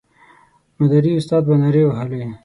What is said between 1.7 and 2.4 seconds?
وهلې.